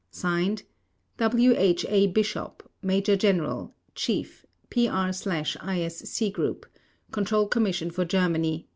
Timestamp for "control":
7.11-7.45